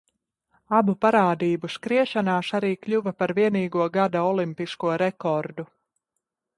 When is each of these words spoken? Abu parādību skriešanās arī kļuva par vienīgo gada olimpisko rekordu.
Abu 0.77 0.95
parādību 1.05 1.69
skriešanās 1.73 2.51
arī 2.61 2.73
kļuva 2.87 3.15
par 3.23 3.35
vienīgo 3.41 3.89
gada 4.01 4.27
olimpisko 4.33 4.95
rekordu. 5.07 5.73